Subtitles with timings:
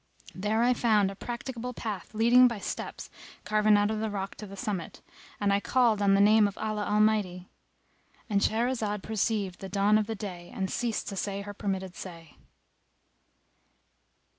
[0.33, 3.11] There I found a practicable path leading by steps
[3.45, 4.99] carven out of the rock to the summit,
[5.39, 10.51] and I called on the name of Allah Almighty"[FN#259]—And Shahrazad perceived the dawn of day
[10.55, 12.37] and ceased to say her permitted say.